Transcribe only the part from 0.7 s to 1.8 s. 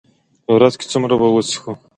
کې څومره اوبه وڅښو؟